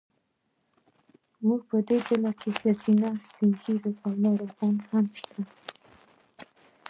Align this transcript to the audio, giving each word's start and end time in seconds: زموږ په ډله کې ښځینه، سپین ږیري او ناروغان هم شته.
زموږ 1.37 1.61
په 1.69 1.77
ډله 1.87 2.31
کې 2.39 2.49
ښځینه، 2.59 3.09
سپین 3.27 3.51
ږیري 3.61 3.91
او 4.03 4.11
ناروغان 4.23 4.75
هم 4.89 5.05
شته. 5.19 5.41